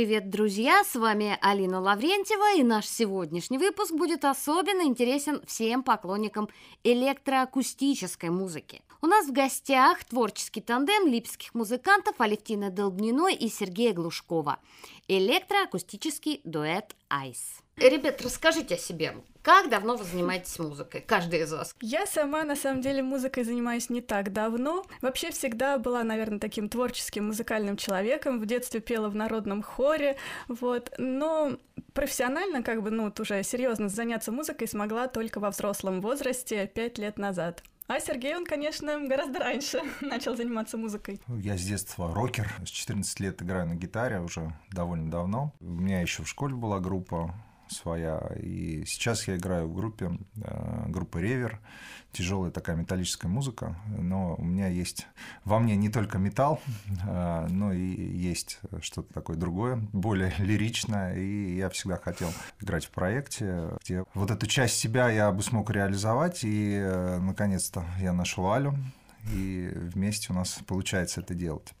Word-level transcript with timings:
привет, 0.00 0.30
друзья! 0.30 0.82
С 0.82 0.94
вами 0.94 1.36
Алина 1.42 1.78
Лаврентьева, 1.78 2.58
и 2.58 2.62
наш 2.62 2.86
сегодняшний 2.86 3.58
выпуск 3.58 3.92
будет 3.92 4.24
особенно 4.24 4.80
интересен 4.80 5.42
всем 5.46 5.82
поклонникам 5.82 6.48
электроакустической 6.84 8.30
музыки. 8.30 8.80
У 9.02 9.06
нас 9.06 9.26
в 9.26 9.32
гостях 9.32 10.02
творческий 10.04 10.62
тандем 10.62 11.06
липских 11.06 11.52
музыкантов 11.52 12.18
Алевтины 12.18 12.70
Долбниной 12.70 13.34
и 13.34 13.50
Сергея 13.50 13.92
Глушкова. 13.92 14.58
Электроакустический 15.06 16.40
дуэт 16.44 16.96
«Айс». 17.10 17.58
Ребят, 17.80 18.20
расскажите 18.20 18.74
о 18.74 18.78
себе. 18.78 19.14
Как 19.40 19.70
давно 19.70 19.96
вы 19.96 20.04
занимаетесь 20.04 20.58
музыкой? 20.58 21.00
Каждый 21.00 21.40
из 21.40 21.52
вас. 21.52 21.74
Я 21.80 22.04
сама, 22.04 22.44
на 22.44 22.54
самом 22.54 22.82
деле, 22.82 23.02
музыкой 23.02 23.42
занимаюсь 23.42 23.88
не 23.88 24.02
так 24.02 24.34
давно. 24.34 24.84
Вообще 25.00 25.30
всегда 25.30 25.78
была, 25.78 26.04
наверное, 26.04 26.38
таким 26.38 26.68
творческим 26.68 27.28
музыкальным 27.28 27.78
человеком. 27.78 28.38
В 28.38 28.44
детстве 28.44 28.80
пела 28.80 29.08
в 29.08 29.16
народном 29.16 29.62
хоре, 29.62 30.16
вот. 30.48 30.92
Но 30.98 31.56
профессионально, 31.94 32.62
как 32.62 32.82
бы, 32.82 32.90
ну, 32.90 33.04
вот 33.04 33.18
уже 33.18 33.42
серьезно 33.42 33.88
заняться 33.88 34.30
музыкой 34.30 34.68
смогла 34.68 35.08
только 35.08 35.40
во 35.40 35.50
взрослом 35.50 36.02
возрасте, 36.02 36.66
пять 36.66 36.98
лет 36.98 37.16
назад. 37.16 37.62
А 37.86 37.98
Сергей, 37.98 38.36
он, 38.36 38.44
конечно, 38.44 39.00
гораздо 39.08 39.38
раньше 39.38 39.80
начал 40.02 40.36
заниматься 40.36 40.76
музыкой. 40.76 41.18
Я 41.28 41.56
с 41.56 41.62
детства 41.62 42.14
рокер. 42.14 42.52
С 42.64 42.68
14 42.68 43.18
лет 43.20 43.42
играю 43.42 43.66
на 43.66 43.74
гитаре 43.74 44.20
уже 44.20 44.54
довольно 44.70 45.10
давно. 45.10 45.54
У 45.60 45.64
меня 45.64 46.02
еще 46.02 46.22
в 46.22 46.28
школе 46.28 46.54
была 46.54 46.78
группа 46.78 47.34
своя. 47.70 48.18
И 48.40 48.84
сейчас 48.86 49.26
я 49.28 49.36
играю 49.36 49.68
в 49.68 49.74
группе, 49.74 50.18
э, 50.42 50.84
группы 50.88 51.20
Ревер. 51.20 51.60
Тяжелая 52.12 52.50
такая 52.50 52.76
металлическая 52.76 53.30
музыка. 53.30 53.76
Но 53.86 54.34
у 54.36 54.42
меня 54.42 54.66
есть 54.66 55.06
во 55.44 55.58
мне 55.58 55.76
не 55.76 55.88
только 55.88 56.18
металл, 56.18 56.60
э, 57.06 57.46
но 57.48 57.72
и 57.72 57.80
есть 57.80 58.60
что-то 58.80 59.12
такое 59.12 59.36
другое, 59.36 59.76
более 59.92 60.34
лиричное. 60.38 61.16
И 61.16 61.56
я 61.56 61.68
всегда 61.70 61.96
хотел 61.96 62.30
играть 62.60 62.86
в 62.86 62.90
проекте, 62.90 63.70
где 63.84 64.04
вот 64.14 64.30
эту 64.30 64.46
часть 64.46 64.76
себя 64.76 65.10
я 65.10 65.30
бы 65.30 65.42
смог 65.42 65.70
реализовать. 65.70 66.44
И 66.44 66.74
э, 66.74 67.18
наконец-то 67.18 67.84
я 68.00 68.12
нашел 68.12 68.50
Алю. 68.50 68.74
И 69.34 69.70
вместе 69.74 70.32
у 70.32 70.34
нас 70.34 70.60
получается 70.66 71.20
это 71.20 71.34
делать. 71.34 71.74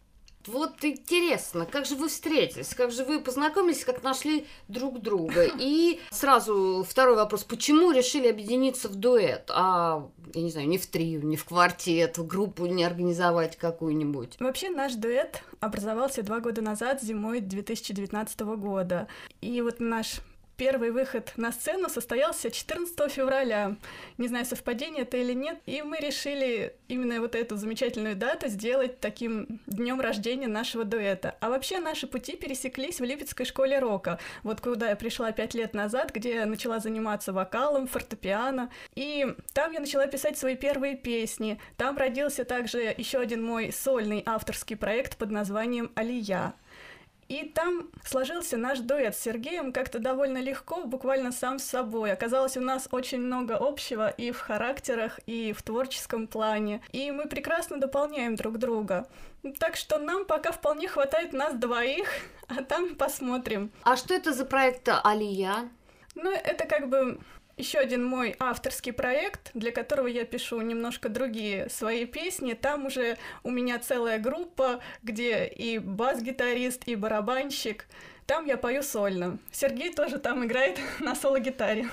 Вот 0.46 0.84
интересно, 0.84 1.66
как 1.66 1.86
же 1.86 1.96
вы 1.96 2.08
встретились, 2.08 2.74
как 2.74 2.92
же 2.92 3.04
вы 3.04 3.20
познакомились, 3.20 3.84
как 3.84 4.02
нашли 4.02 4.46
друг 4.68 5.00
друга? 5.00 5.50
И 5.58 6.00
сразу 6.10 6.84
второй 6.88 7.16
вопрос, 7.16 7.44
почему 7.44 7.92
решили 7.92 8.28
объединиться 8.28 8.88
в 8.88 8.94
дуэт, 8.94 9.50
а, 9.50 10.08
я 10.34 10.42
не 10.42 10.50
знаю, 10.50 10.68
не 10.68 10.78
в 10.78 10.86
трио, 10.86 11.20
не 11.20 11.36
в 11.36 11.44
квартет, 11.44 12.18
в 12.18 12.26
группу 12.26 12.66
не 12.66 12.84
организовать 12.84 13.56
какую-нибудь? 13.56 14.36
Вообще 14.40 14.70
наш 14.70 14.94
дуэт 14.94 15.42
образовался 15.60 16.22
два 16.22 16.40
года 16.40 16.62
назад, 16.62 17.02
зимой 17.02 17.40
2019 17.40 18.40
года. 18.40 19.08
И 19.40 19.60
вот 19.60 19.78
наш 19.78 20.20
Первый 20.60 20.90
выход 20.90 21.32
на 21.38 21.52
сцену 21.52 21.88
состоялся 21.88 22.50
14 22.50 23.10
февраля. 23.10 23.76
Не 24.18 24.28
знаю, 24.28 24.44
совпадение 24.44 25.04
это 25.04 25.16
или 25.16 25.32
нет. 25.32 25.58
И 25.64 25.80
мы 25.80 25.96
решили 25.96 26.74
именно 26.86 27.18
вот 27.22 27.34
эту 27.34 27.56
замечательную 27.56 28.14
дату 28.14 28.48
сделать 28.48 29.00
таким 29.00 29.62
днем 29.66 30.02
рождения 30.02 30.48
нашего 30.48 30.84
дуэта. 30.84 31.34
А 31.40 31.48
вообще 31.48 31.78
наши 31.78 32.06
пути 32.06 32.36
пересеклись 32.36 33.00
в 33.00 33.04
Липецкой 33.04 33.46
школе 33.46 33.78
рока. 33.78 34.18
Вот 34.42 34.60
куда 34.60 34.90
я 34.90 34.96
пришла 34.96 35.32
пять 35.32 35.54
лет 35.54 35.72
назад, 35.72 36.12
где 36.12 36.34
я 36.34 36.44
начала 36.44 36.78
заниматься 36.78 37.32
вокалом, 37.32 37.86
фортепиано. 37.86 38.68
И 38.94 39.34
там 39.54 39.72
я 39.72 39.80
начала 39.80 40.06
писать 40.08 40.36
свои 40.36 40.56
первые 40.56 40.94
песни. 40.94 41.58
Там 41.78 41.96
родился 41.96 42.44
также 42.44 42.94
еще 42.98 43.18
один 43.20 43.42
мой 43.42 43.72
сольный 43.72 44.22
авторский 44.26 44.76
проект 44.76 45.16
под 45.16 45.30
названием 45.30 45.90
«Алия». 45.94 46.52
И 47.30 47.44
там 47.44 47.88
сложился 48.04 48.56
наш 48.56 48.80
дуэт 48.80 49.14
с 49.14 49.20
Сергеем 49.20 49.72
как-то 49.72 50.00
довольно 50.00 50.38
легко, 50.38 50.82
буквально 50.82 51.30
сам 51.30 51.60
с 51.60 51.64
собой. 51.64 52.10
Оказалось, 52.12 52.56
у 52.56 52.60
нас 52.60 52.88
очень 52.90 53.20
много 53.20 53.56
общего 53.56 54.08
и 54.08 54.32
в 54.32 54.40
характерах, 54.40 55.20
и 55.26 55.52
в 55.52 55.62
творческом 55.62 56.26
плане. 56.26 56.82
И 56.90 57.12
мы 57.12 57.28
прекрасно 57.28 57.78
дополняем 57.78 58.34
друг 58.34 58.58
друга. 58.58 59.06
Так 59.60 59.76
что 59.76 60.00
нам 60.00 60.24
пока 60.24 60.50
вполне 60.50 60.88
хватает 60.88 61.32
нас 61.32 61.54
двоих, 61.54 62.08
а 62.48 62.64
там 62.64 62.96
посмотрим. 62.96 63.70
А 63.84 63.96
что 63.96 64.12
это 64.12 64.32
за 64.32 64.44
проект 64.44 64.88
Алия? 64.88 65.68
Ну, 66.16 66.32
это 66.32 66.66
как 66.66 66.88
бы 66.88 67.20
еще 67.60 67.78
один 67.78 68.04
мой 68.04 68.34
авторский 68.38 68.92
проект, 68.92 69.50
для 69.54 69.70
которого 69.70 70.06
я 70.06 70.24
пишу 70.24 70.60
немножко 70.60 71.08
другие 71.08 71.68
свои 71.68 72.06
песни. 72.06 72.54
Там 72.54 72.86
уже 72.86 73.18
у 73.42 73.50
меня 73.50 73.78
целая 73.78 74.18
группа, 74.18 74.80
где 75.02 75.46
и 75.46 75.78
бас-гитарист, 75.78 76.88
и 76.88 76.96
барабанщик. 76.96 77.86
Там 78.26 78.46
я 78.46 78.56
пою 78.56 78.82
сольно. 78.82 79.38
Сергей 79.52 79.92
тоже 79.92 80.18
там 80.18 80.44
играет 80.44 80.78
на 81.00 81.14
соло-гитаре. 81.14 81.88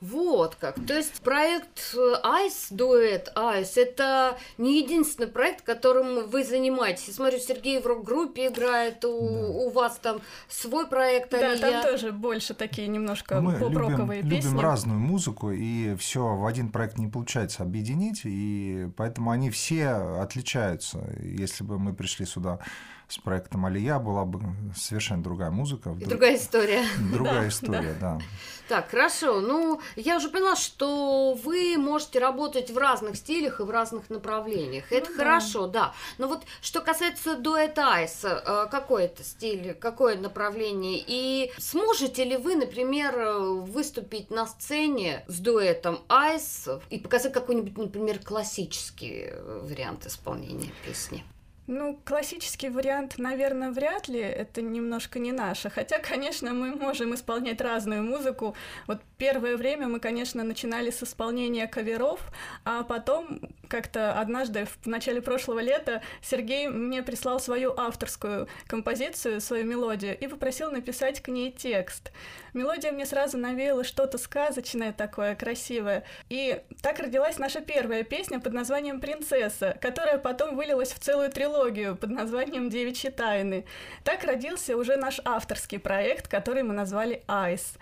Вот 0.00 0.54
как. 0.54 0.76
То 0.86 0.96
есть 0.96 1.20
проект 1.22 1.94
Ice, 1.94 2.68
дуэт 2.70 3.32
Ice, 3.34 3.72
это 3.74 4.38
не 4.56 4.80
единственный 4.80 5.26
проект, 5.26 5.62
которым 5.62 6.28
вы 6.28 6.44
занимаетесь. 6.44 7.08
Я 7.08 7.14
смотрю, 7.14 7.38
Сергей 7.38 7.80
в 7.80 7.86
рок-группе 7.86 8.46
играет, 8.46 9.04
у, 9.04 9.18
да. 9.18 9.48
у 9.48 9.70
вас 9.70 9.98
там 10.00 10.20
свой 10.48 10.86
проект 10.86 11.32
Да, 11.32 11.56
там 11.56 11.82
тоже 11.82 12.12
больше 12.12 12.54
такие 12.54 12.86
немножко 12.86 13.40
Мы 13.40 13.54
поп-роковые 13.54 14.22
любим, 14.22 14.36
песни. 14.36 14.50
любим 14.50 14.60
разную 14.60 15.00
музыку, 15.00 15.50
и 15.50 15.96
все 15.96 16.36
в 16.36 16.46
один 16.46 16.70
проект 16.70 16.98
не 16.98 17.08
получается 17.08 17.64
объединить, 17.64 18.20
и 18.24 18.88
поэтому 18.96 19.32
они 19.32 19.50
все 19.50 19.88
отличаются. 20.20 21.04
Если 21.20 21.64
бы 21.64 21.78
мы 21.78 21.92
пришли 21.92 22.24
сюда 22.24 22.60
с 23.08 23.18
проектом 23.18 23.64
Алия 23.64 23.98
была 23.98 24.24
бы 24.24 24.40
совершенно 24.76 25.22
другая 25.22 25.50
музыка. 25.50 25.96
И 25.98 26.04
другая 26.04 26.36
история. 26.36 26.84
Другая 27.10 27.40
да, 27.42 27.48
история, 27.48 27.96
да. 27.98 28.16
да. 28.16 28.20
Так, 28.68 28.90
хорошо. 28.90 29.40
Ну, 29.40 29.80
я 29.96 30.18
уже 30.18 30.28
поняла, 30.28 30.54
что 30.54 31.32
вы 31.42 31.78
можете 31.78 32.18
работать 32.18 32.70
в 32.70 32.76
разных 32.76 33.16
стилях 33.16 33.60
и 33.60 33.62
в 33.62 33.70
разных 33.70 34.10
направлениях. 34.10 34.84
Ну, 34.90 34.96
это 34.98 35.10
хорошо, 35.10 35.66
да. 35.66 35.94
Но 36.18 36.28
вот 36.28 36.44
что 36.60 36.82
касается 36.82 37.36
дуэта 37.36 37.94
Айс, 37.94 38.24
э, 38.24 38.66
какой 38.70 39.04
это 39.04 39.24
стиль, 39.24 39.72
какое 39.72 40.18
направление? 40.18 41.02
И 41.06 41.50
сможете 41.56 42.24
ли 42.24 42.36
вы, 42.36 42.56
например, 42.56 43.18
выступить 43.62 44.30
на 44.30 44.46
сцене 44.46 45.24
с 45.28 45.38
дуэтом 45.38 46.00
Айс 46.08 46.68
и 46.90 46.98
показать 46.98 47.32
какой-нибудь, 47.32 47.78
например, 47.78 48.18
классический 48.18 49.32
вариант 49.62 50.06
исполнения 50.06 50.70
песни? 50.84 51.24
Ну, 51.70 52.00
классический 52.02 52.70
вариант, 52.70 53.18
наверное, 53.18 53.70
вряд 53.70 54.08
ли. 54.08 54.20
Это 54.20 54.62
немножко 54.62 55.18
не 55.18 55.32
наше. 55.32 55.68
Хотя, 55.68 55.98
конечно, 55.98 56.54
мы 56.54 56.74
можем 56.74 57.14
исполнять 57.14 57.60
разную 57.60 58.02
музыку. 58.02 58.56
Вот 58.86 59.02
первое 59.18 59.58
время 59.58 59.86
мы, 59.86 60.00
конечно, 60.00 60.42
начинали 60.44 60.90
с 60.90 61.02
исполнения 61.02 61.66
каверов, 61.66 62.20
а 62.64 62.84
потом 62.84 63.40
как-то 63.68 64.18
однажды 64.18 64.66
в 64.80 64.86
начале 64.86 65.20
прошлого 65.20 65.58
лета 65.58 66.00
Сергей 66.22 66.68
мне 66.68 67.02
прислал 67.02 67.38
свою 67.38 67.74
авторскую 67.76 68.48
композицию, 68.66 69.42
свою 69.42 69.66
мелодию 69.66 70.18
и 70.18 70.26
попросил 70.26 70.70
написать 70.70 71.20
к 71.20 71.28
ней 71.28 71.52
текст. 71.52 72.12
Мелодия 72.58 72.90
мне 72.90 73.06
сразу 73.06 73.38
навеяла 73.38 73.84
что-то 73.84 74.18
сказочное 74.18 74.92
такое, 74.92 75.36
красивое. 75.36 76.02
И 76.28 76.60
так 76.82 76.98
родилась 76.98 77.38
наша 77.38 77.60
первая 77.60 78.02
песня 78.02 78.40
под 78.40 78.52
названием 78.52 78.98
«Принцесса», 78.98 79.78
которая 79.80 80.18
потом 80.18 80.56
вылилась 80.56 80.90
в 80.90 80.98
целую 80.98 81.30
трилогию 81.30 81.94
под 81.94 82.10
названием 82.10 82.68
«Девичьи 82.68 83.10
тайны». 83.10 83.64
Так 84.02 84.24
родился 84.24 84.76
уже 84.76 84.96
наш 84.96 85.20
авторский 85.24 85.78
проект, 85.78 86.26
который 86.26 86.64
мы 86.64 86.74
назвали 86.74 87.22
«Айс». 87.28 87.74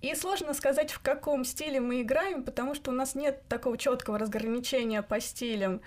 И 0.00 0.14
сложно 0.14 0.54
сказать, 0.54 0.92
в 0.92 1.00
каком 1.00 1.44
стиле 1.44 1.78
мы 1.78 2.00
играем, 2.00 2.42
потому 2.42 2.74
что 2.74 2.90
у 2.90 2.94
нас 2.94 3.14
нет 3.14 3.42
такого 3.48 3.76
четкого 3.76 4.18
разграничения 4.18 5.02
по 5.02 5.20
стилям. 5.20 5.82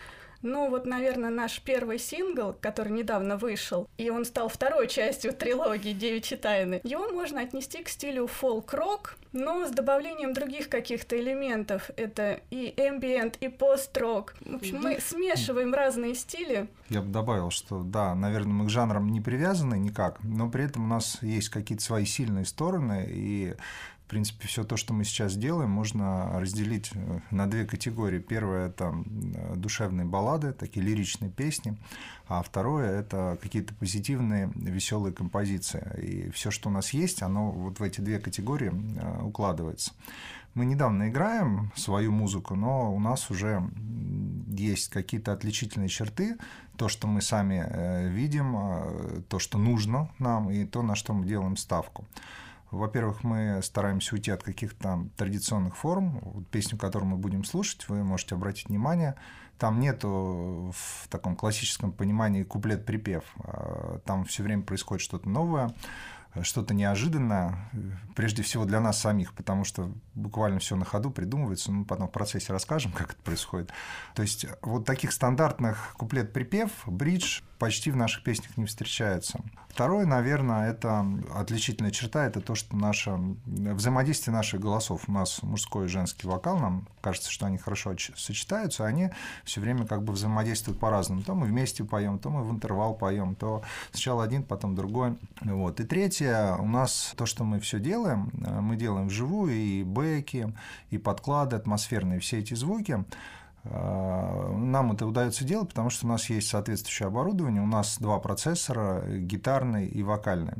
Ну, 0.45 0.69
вот, 0.69 0.85
наверное, 0.85 1.31
наш 1.31 1.59
первый 1.59 1.97
сингл, 1.97 2.55
который 2.61 2.91
недавно 2.91 3.35
вышел, 3.35 3.89
и 3.97 4.11
он 4.11 4.25
стал 4.25 4.47
второй 4.47 4.87
частью 4.87 5.33
трилогии 5.33 5.91
«Девичьи 5.91 6.37
тайны», 6.37 6.81
его 6.83 7.09
можно 7.09 7.41
отнести 7.41 7.81
к 7.81 7.89
стилю 7.89 8.27
фолк-рок, 8.27 9.17
но 9.33 9.65
с 9.65 9.71
добавлением 9.71 10.33
других 10.33 10.69
каких-то 10.69 11.19
элементов. 11.19 11.89
Это 11.97 12.41
и 12.51 12.73
ambient, 12.77 13.37
и 13.41 13.49
пост-рок. 13.49 14.35
В 14.39 14.57
общем, 14.57 14.81
мы 14.83 14.99
смешиваем 14.99 15.73
разные 15.73 16.13
стили. 16.13 16.67
Я 16.89 17.01
бы 17.01 17.11
добавил, 17.11 17.49
что 17.49 17.81
да, 17.81 18.13
наверное, 18.13 18.53
мы 18.53 18.67
к 18.67 18.69
жанрам 18.69 19.11
не 19.11 19.21
привязаны 19.21 19.79
никак, 19.79 20.23
но 20.23 20.47
при 20.47 20.65
этом 20.65 20.85
у 20.85 20.87
нас 20.87 21.17
есть 21.23 21.49
какие-то 21.49 21.83
свои 21.83 22.05
сильные 22.05 22.45
стороны, 22.45 23.07
и 23.09 23.55
принципе, 24.15 24.47
все 24.47 24.63
то, 24.63 24.77
что 24.77 24.93
мы 24.93 25.03
сейчас 25.03 25.35
делаем, 25.35 25.71
можно 25.71 26.39
разделить 26.39 26.89
э, 26.93 27.19
на 27.31 27.47
две 27.47 27.65
категории. 27.65 28.19
Первое– 28.19 28.67
это 28.69 28.95
душевные 29.57 30.05
баллады, 30.05 30.53
такие 30.53 30.85
лиричные 30.85 31.29
песни, 31.29 31.77
а 32.29 32.41
второе– 32.41 32.97
это 33.01 33.37
какие-то 33.41 33.73
позитивные, 33.73 34.49
веселые 34.55 35.13
композиции. 35.13 35.83
И 36.01 36.29
все, 36.29 36.49
что 36.49 36.69
у 36.69 36.71
нас 36.71 36.91
есть, 36.91 37.23
оно 37.23 37.51
вот 37.51 37.81
в 37.81 37.83
эти 37.83 37.99
две 37.99 38.19
категории 38.19 38.71
укладывается. 39.21 39.91
Мы 40.53 40.65
недавно 40.65 41.09
играем 41.09 41.73
свою 41.75 42.13
музыку, 42.13 42.55
но 42.55 42.95
у 42.95 42.99
нас 43.01 43.29
уже 43.29 43.69
есть 44.47 44.91
какие-то 44.91 45.33
отличительные 45.33 45.89
черты, 45.89 46.37
то, 46.77 46.87
что 46.87 47.07
мы 47.07 47.21
сами 47.21 47.65
э, 47.67 48.07
видим, 48.07 48.55
э, 48.55 49.21
то, 49.27 49.39
что 49.39 49.57
нужно 49.57 50.09
нам, 50.19 50.49
и 50.49 50.63
то, 50.63 50.83
на 50.83 50.95
что 50.95 51.11
мы 51.13 51.25
делаем 51.25 51.57
ставку. 51.57 52.05
Во-первых, 52.75 53.23
мы 53.23 53.61
стараемся 53.63 54.15
уйти 54.15 54.31
от 54.31 54.43
каких-то 54.43 55.07
традиционных 55.15 55.75
форм. 55.75 56.19
Вот 56.21 56.47
песню, 56.49 56.77
которую 56.77 57.09
мы 57.09 57.17
будем 57.17 57.43
слушать, 57.43 57.87
вы 57.87 58.03
можете 58.03 58.35
обратить 58.35 58.69
внимание, 58.69 59.15
там 59.57 59.79
нету 59.79 60.73
в 60.75 61.07
таком 61.07 61.35
классическом 61.35 61.91
понимании 61.93 62.43
куплет-припев. 62.43 63.23
А 63.39 63.99
там 64.05 64.25
все 64.25 64.43
время 64.43 64.63
происходит 64.63 65.01
что-то 65.01 65.29
новое 65.29 65.73
что-то 66.41 66.73
неожиданное, 66.73 67.69
прежде 68.15 68.43
всего 68.43 68.65
для 68.65 68.79
нас 68.79 68.99
самих, 68.99 69.33
потому 69.33 69.63
что 69.63 69.91
буквально 70.13 70.59
все 70.59 70.75
на 70.75 70.85
ходу 70.85 71.11
придумывается, 71.11 71.71
мы 71.71 71.85
потом 71.85 72.07
в 72.07 72.11
процессе 72.11 72.51
расскажем, 72.53 72.91
как 72.91 73.11
это 73.11 73.21
происходит. 73.21 73.71
То 74.13 74.21
есть 74.21 74.45
вот 74.61 74.85
таких 74.85 75.11
стандартных 75.11 75.95
куплет-припев, 75.97 76.71
бридж 76.85 77.41
почти 77.57 77.91
в 77.91 77.95
наших 77.95 78.23
песнях 78.23 78.57
не 78.57 78.65
встречается. 78.65 79.39
Второе, 79.69 80.05
наверное, 80.05 80.69
это 80.69 81.05
отличительная 81.33 81.91
черта, 81.91 82.25
это 82.25 82.39
то, 82.39 82.55
что 82.55 82.77
наше 82.77 83.17
взаимодействие 83.45 84.33
наших 84.33 84.61
голосов. 84.61 85.03
У 85.07 85.11
нас 85.11 85.41
мужской 85.43 85.85
и 85.85 85.89
женский 85.89 86.27
вокал, 86.27 86.59
нам 86.59 86.87
кажется, 87.01 87.29
что 87.29 87.45
они 87.45 87.57
хорошо 87.57 87.93
сочетаются, 88.15 88.85
они 88.85 89.09
все 89.43 89.59
время 89.61 89.85
как 89.85 90.03
бы 90.03 90.13
взаимодействуют 90.13 90.79
по-разному. 90.79 91.23
То 91.23 91.35
мы 91.35 91.47
вместе 91.47 91.83
поем, 91.83 92.19
то 92.19 92.29
мы 92.29 92.43
в 92.43 92.51
интервал 92.51 92.95
поем, 92.95 93.35
то 93.35 93.63
сначала 93.91 94.23
один, 94.23 94.43
потом 94.43 94.75
другой. 94.75 95.17
Вот. 95.41 95.79
И 95.79 95.83
третье, 95.83 96.24
у 96.59 96.65
нас 96.65 97.13
то, 97.15 97.25
что 97.25 97.43
мы 97.43 97.59
все 97.59 97.79
делаем, 97.79 98.31
мы 98.33 98.75
делаем 98.75 99.07
вживую, 99.07 99.53
и 99.53 99.83
бэки, 99.83 100.53
и 100.89 100.97
подклады 100.97 101.55
атмосферные, 101.55 102.19
все 102.19 102.39
эти 102.39 102.53
звуки, 102.53 103.03
а, 103.67 104.51
нам 104.53 104.91
это 104.91 105.07
удается 105.07 105.43
делать, 105.43 105.69
потому 105.69 105.89
что 105.89 106.05
у 106.05 106.09
нас 106.09 106.29
есть 106.29 106.49
соответствующее 106.49 107.07
оборудование. 107.07 107.61
У 107.61 107.67
нас 107.67 107.97
два 107.99 108.19
процессора, 108.19 109.03
гитарный 109.07 109.87
и 109.87 110.03
вокальный, 110.03 110.53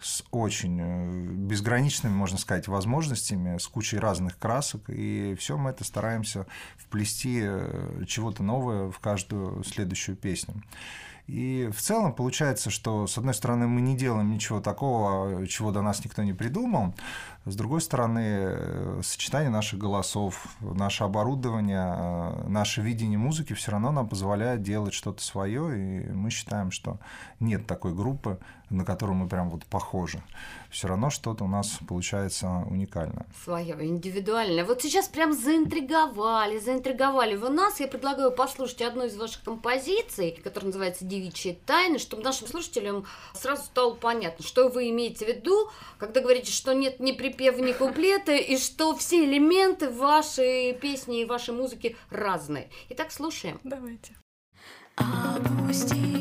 с 0.00 0.24
очень 0.30 0.78
э, 0.80 1.26
безграничными, 1.34 2.14
можно 2.14 2.38
сказать, 2.38 2.66
возможностями, 2.66 3.58
с 3.58 3.66
кучей 3.68 3.98
разных 3.98 4.38
красок. 4.38 4.88
И 4.88 5.36
все 5.38 5.58
мы 5.58 5.70
это 5.70 5.84
стараемся 5.84 6.46
вплести 6.78 7.40
э, 7.42 8.04
чего-то 8.06 8.42
новое 8.42 8.90
в 8.90 8.98
каждую 8.98 9.62
следующую 9.64 10.16
песню. 10.16 10.62
И 11.28 11.68
в 11.70 11.80
целом 11.82 12.14
получается, 12.14 12.70
что, 12.70 13.06
с 13.06 13.18
одной 13.18 13.34
стороны, 13.34 13.66
мы 13.68 13.82
не 13.82 13.94
делаем 13.94 14.30
ничего 14.30 14.60
такого, 14.60 15.46
чего 15.46 15.72
до 15.72 15.82
нас 15.82 16.02
никто 16.02 16.22
не 16.22 16.32
придумал, 16.32 16.94
с 17.50 17.56
другой 17.56 17.80
стороны, 17.80 18.20
э, 18.24 19.00
сочетание 19.02 19.50
наших 19.50 19.78
голосов, 19.78 20.48
наше 20.60 21.04
оборудование, 21.04 21.94
э, 21.96 22.48
наше 22.48 22.80
видение 22.80 23.18
музыки 23.18 23.54
все 23.54 23.72
равно 23.72 23.92
нам 23.92 24.08
позволяет 24.08 24.62
делать 24.62 24.94
что-то 24.94 25.22
свое, 25.22 25.76
и 25.76 26.12
мы 26.12 26.30
считаем, 26.30 26.70
что 26.70 26.98
нет 27.40 27.66
такой 27.66 27.94
группы, 27.94 28.38
на 28.70 28.84
которую 28.84 29.16
мы 29.16 29.28
прям 29.28 29.48
вот 29.50 29.64
похожи. 29.64 30.22
Все 30.70 30.88
равно 30.88 31.08
что-то 31.08 31.44
у 31.44 31.48
нас 31.48 31.78
получается 31.88 32.48
уникальное. 32.68 33.26
Свое, 33.42 33.74
индивидуальное. 33.86 34.64
Вот 34.64 34.82
сейчас 34.82 35.08
прям 35.08 35.32
заинтриговали, 35.32 36.58
заинтриговали 36.58 37.36
вы 37.36 37.48
нас. 37.48 37.80
Я 37.80 37.88
предлагаю 37.88 38.30
послушать 38.30 38.82
одну 38.82 39.06
из 39.06 39.16
ваших 39.16 39.42
композиций, 39.42 40.38
которая 40.44 40.66
называется 40.66 41.06
«Девичьи 41.06 41.58
тайны», 41.64 41.98
чтобы 41.98 42.22
нашим 42.22 42.46
слушателям 42.46 43.06
сразу 43.32 43.62
стало 43.62 43.94
понятно, 43.94 44.44
что 44.44 44.68
вы 44.68 44.90
имеете 44.90 45.24
в 45.24 45.28
виду, 45.28 45.70
когда 45.96 46.20
говорите, 46.20 46.52
что 46.52 46.74
нет 46.74 47.00
ни 47.00 47.12
припева, 47.12 47.37
ни 47.38 47.72
куплета, 47.72 48.34
и 48.34 48.56
что 48.56 48.94
все 48.96 49.24
элементы 49.24 49.90
вашей 49.90 50.72
песни 50.74 51.22
и 51.22 51.24
вашей 51.24 51.54
музыки 51.54 51.96
разные. 52.10 52.70
Итак, 52.90 53.12
слушаем. 53.12 53.60
Давайте. 53.64 54.14
Опустилась 54.96 56.17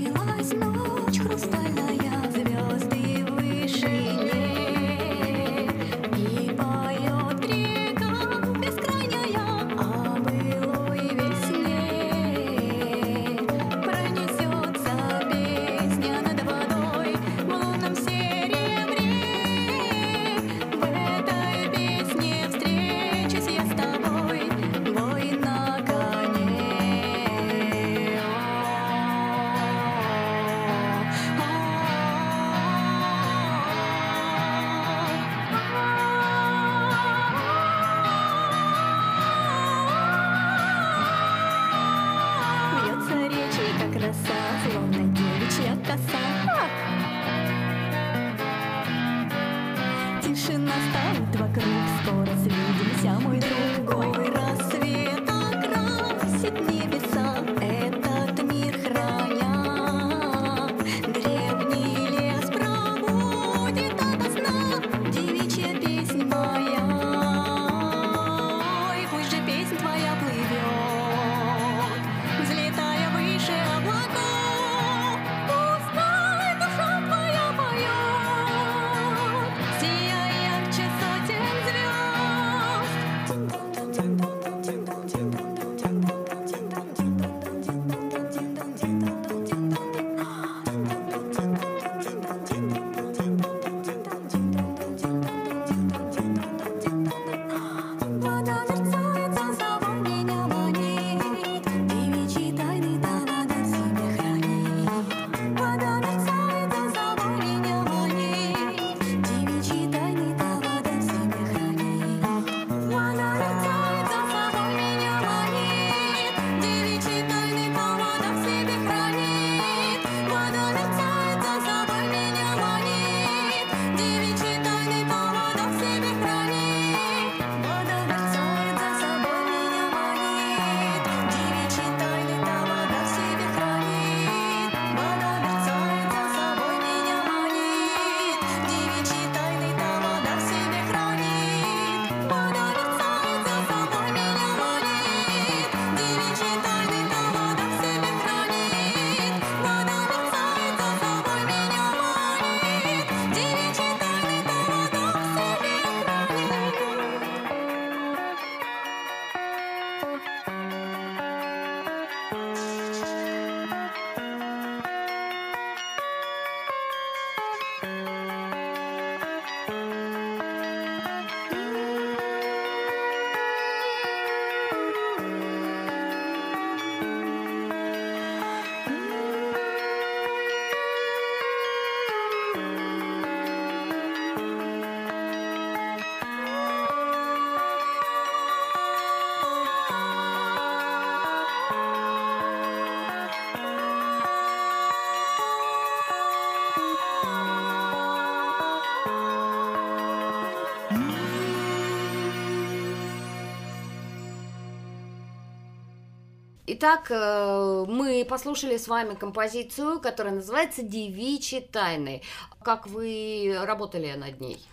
Итак, 206.79 207.07
э, 207.09 207.85
мы 207.87 208.23
послушали 208.23 208.77
с 208.77 208.87
вами 208.87 209.15
композицию, 209.15 209.99
которая 209.99 210.35
называется 210.35 210.83
«Девичьи 210.83 211.59
тайны». 211.59 212.21
Как 212.61 212.85
вы 212.85 213.57
работали 213.65 214.13
над 214.13 214.39
ней? 214.39 214.63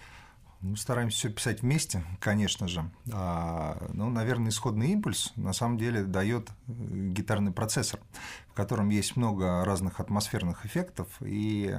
Мы 0.60 0.76
стараемся 0.76 1.16
все 1.16 1.30
писать 1.30 1.62
вместе, 1.62 2.04
конечно 2.20 2.68
же. 2.68 2.90
А, 3.10 3.86
ну, 3.94 4.10
наверное, 4.10 4.50
исходный 4.50 4.90
импульс 4.90 5.32
на 5.36 5.54
самом 5.54 5.78
деле 5.78 6.02
дает 6.02 6.50
э, 6.50 6.52
гитарный 6.68 7.52
процессор, 7.52 8.00
в 8.48 8.52
котором 8.52 8.90
есть 8.90 9.16
много 9.16 9.64
разных 9.64 9.98
атмосферных 9.98 10.66
эффектов. 10.66 11.08
И 11.22 11.74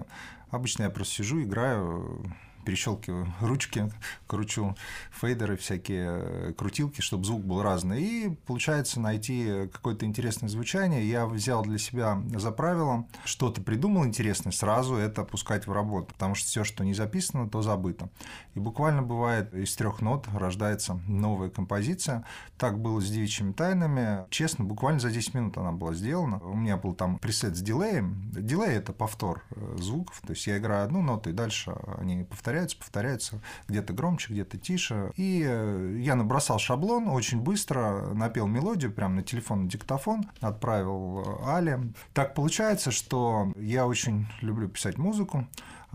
обычно 0.50 0.84
я 0.84 0.89
просто 0.89 1.17
сижу, 1.17 1.44
играю, 1.44 2.25
перещелкиваю 2.65 3.34
ручки, 3.41 3.91
кручу 4.27 4.75
фейдеры, 5.12 5.57
всякие 5.57 6.07
э, 6.07 6.53
крутилки, 6.57 7.01
чтобы 7.01 7.24
звук 7.24 7.43
был 7.43 7.62
разный. 7.62 8.03
И 8.03 8.29
получается 8.45 9.00
найти 9.00 9.69
какое-то 9.72 10.05
интересное 10.05 10.50
звучание. 10.50 11.07
Я 11.07 11.25
взял 11.25 11.63
для 11.63 11.77
себя 11.77 12.22
за 12.36 12.51
правило, 12.51 13.07
что-то 13.24 13.62
придумал 13.62 14.05
интересное, 14.05 14.51
сразу 14.51 14.95
это 14.95 15.24
пускать 15.24 15.67
в 15.67 15.72
работу, 15.72 16.07
потому 16.13 16.36
что 16.36 16.48
все, 16.48 16.63
что 16.63 16.84
не 16.84 16.93
записано, 16.93 17.50
то 17.50 17.62
забыто. 17.62 18.10
И 18.55 18.60
буквально 18.60 19.01
бывает 19.01 19.53
из 19.53 19.75
трех 19.75 20.01
нот 20.01 20.27
рождается 20.34 21.00
новая 21.07 21.50
композиция. 21.50 22.25
Так 22.57 22.79
было 22.79 23.01
с 23.01 23.10
девичьими 23.10 23.51
тайнами. 23.51 24.25
Честно, 24.29 24.65
буквально 24.65 25.00
за 25.00 25.12
10 25.12 25.34
минут 25.34 25.57
она 25.57 25.72
была 25.72 25.93
сделана. 25.93 26.39
У 26.39 26.55
меня 26.55 26.77
был 26.77 26.93
там 26.93 27.19
пресет 27.19 27.55
с 27.55 27.62
дилеем. 27.62 28.31
Дилей— 28.31 28.75
это 28.75 28.93
повтор 28.93 29.43
э, 29.51 29.75
звуков. 29.79 30.22
То 30.25 30.31
есть 30.31 30.48
я 30.48 30.57
играю 30.57 30.86
одну 30.86 31.01
ноту, 31.01 31.29
и 31.29 31.34
дальше 31.34 31.75
они 31.98 32.24
повторяются, 32.24 32.55
повторяются 32.78 33.42
где-то 33.68 33.94
громче, 33.94 34.34
где-то 34.34 34.58
тише. 34.58 35.12
И 35.16 35.44
э, 35.46 35.98
я 36.00 36.16
набросал 36.16 36.60
шаблон 36.60 37.08
очень 37.08 37.42
быстро, 37.42 38.14
напел 38.14 38.48
мелодию 38.48 38.92
прямо 38.92 39.16
на 39.16 39.24
телефон, 39.24 39.64
на 39.64 39.70
диктофон, 39.70 40.26
отправил 40.42 41.24
э, 41.26 41.46
Але. 41.46 41.92
Так 42.14 42.34
получается, 42.34 42.92
что 42.92 43.52
я 43.58 43.86
очень 43.86 44.28
люблю 44.42 44.70
писать 44.70 44.98
музыку, 44.98 45.48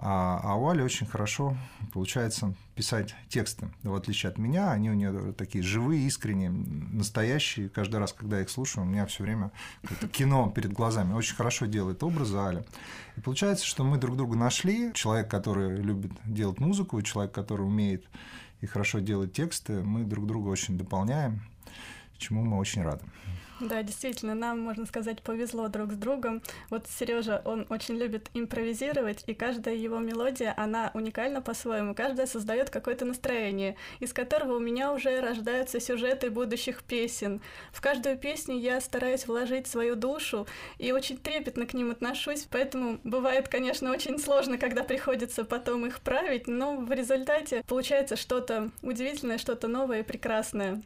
а, 0.02 0.40
а 0.42 0.54
у 0.54 0.66
Али 0.68 0.82
очень 0.82 1.06
хорошо 1.06 1.54
получается 1.92 2.54
писать 2.74 3.14
тексты. 3.28 3.68
В 3.82 3.94
отличие 3.94 4.30
от 4.30 4.38
меня, 4.38 4.70
они 4.70 4.90
у 4.90 4.94
нее 4.94 5.34
такие 5.34 5.62
живые, 5.62 6.06
искренние, 6.06 6.48
настоящие. 6.48 7.68
Каждый 7.68 7.96
раз, 7.96 8.14
когда 8.14 8.36
я 8.38 8.44
их 8.44 8.50
слушаю, 8.50 8.84
у 8.84 8.88
меня 8.88 9.04
все 9.04 9.24
время 9.24 9.52
кино 10.12 10.50
перед 10.50 10.72
глазами. 10.72 11.12
Очень 11.12 11.36
хорошо 11.36 11.66
делает 11.66 12.02
образы 12.02 12.38
Али. 12.38 12.64
И 13.18 13.20
получается, 13.20 13.66
что 13.66 13.84
мы 13.84 13.98
друг 13.98 14.16
друга 14.16 14.38
нашли. 14.38 14.90
Человек, 14.94 15.30
который 15.30 15.76
любит 15.76 16.12
делать 16.24 16.60
музыку, 16.60 17.02
человек, 17.02 17.32
который 17.32 17.66
умеет 17.66 18.06
и 18.62 18.66
хорошо 18.66 19.00
делать 19.00 19.34
тексты, 19.34 19.82
мы 19.82 20.04
друг 20.04 20.26
друга 20.26 20.48
очень 20.48 20.78
дополняем, 20.78 21.42
чему 22.16 22.42
мы 22.42 22.58
очень 22.58 22.82
рады. 22.82 23.04
Да, 23.60 23.82
действительно, 23.82 24.34
нам, 24.34 24.58
можно 24.58 24.86
сказать, 24.86 25.20
повезло 25.20 25.68
друг 25.68 25.92
с 25.92 25.96
другом. 25.96 26.42
Вот 26.70 26.86
Сережа, 26.88 27.42
он 27.44 27.66
очень 27.68 27.96
любит 27.96 28.30
импровизировать, 28.32 29.22
и 29.26 29.34
каждая 29.34 29.74
его 29.74 29.98
мелодия, 29.98 30.54
она 30.56 30.90
уникальна 30.94 31.42
по-своему. 31.42 31.94
Каждая 31.94 32.26
создает 32.26 32.70
какое-то 32.70 33.04
настроение, 33.04 33.76
из 33.98 34.14
которого 34.14 34.56
у 34.56 34.60
меня 34.60 34.92
уже 34.92 35.20
рождаются 35.20 35.78
сюжеты 35.78 36.30
будущих 36.30 36.82
песен. 36.82 37.42
В 37.70 37.82
каждую 37.82 38.16
песню 38.16 38.56
я 38.58 38.80
стараюсь 38.80 39.26
вложить 39.26 39.66
свою 39.66 39.94
душу 39.94 40.46
и 40.78 40.92
очень 40.92 41.18
трепетно 41.18 41.66
к 41.66 41.74
ним 41.74 41.90
отношусь, 41.90 42.46
поэтому 42.50 42.98
бывает, 43.04 43.48
конечно, 43.48 43.90
очень 43.90 44.18
сложно, 44.18 44.56
когда 44.56 44.84
приходится 44.84 45.44
потом 45.44 45.84
их 45.84 46.00
править, 46.00 46.48
но 46.48 46.76
в 46.76 46.90
результате 46.92 47.62
получается 47.66 48.16
что-то 48.16 48.70
удивительное, 48.80 49.36
что-то 49.36 49.68
новое 49.68 50.00
и 50.00 50.02
прекрасное. 50.02 50.82